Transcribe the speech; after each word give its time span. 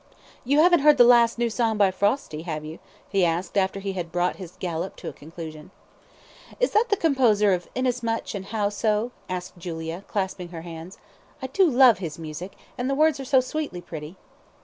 "You 0.43 0.57
haven't 0.61 0.79
heard 0.79 0.97
the 0.97 1.03
last 1.03 1.37
new 1.37 1.51
song 1.51 1.77
by 1.77 1.91
Frosti, 1.91 2.41
have 2.41 2.65
you?" 2.65 2.79
he 3.07 3.23
asked, 3.23 3.55
after 3.55 3.79
he 3.79 3.93
had 3.93 4.11
brought 4.11 4.37
his 4.37 4.53
galop 4.59 4.95
to 4.95 5.09
a 5.09 5.13
conclusion. 5.13 5.69
"Is 6.59 6.71
that 6.71 6.89
the 6.89 6.97
composer 6.97 7.53
of 7.53 7.67
'Inasmuch' 7.75 8.33
and 8.33 8.45
'How 8.45 8.69
so?'" 8.69 9.11
asked 9.29 9.59
Julia, 9.59 10.03
clasping 10.07 10.49
her 10.49 10.63
hands. 10.63 10.97
"I 11.39 11.45
do 11.45 11.69
love 11.69 11.99
his 11.99 12.17
music, 12.17 12.53
and 12.79 12.89
the 12.89 12.95
words 12.95 13.19
are 13.19 13.25
so 13.25 13.41
sweetly 13.41 13.79
pretty." 13.79 14.15